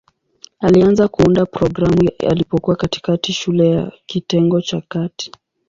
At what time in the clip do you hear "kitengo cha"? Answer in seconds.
4.05-4.81